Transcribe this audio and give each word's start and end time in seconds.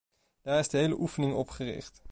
Daar 0.41 0.59
is 0.59 0.69
de 0.69 0.77
hele 0.77 0.99
oefening 0.99 1.33
op 1.33 1.49
gericht. 1.49 2.01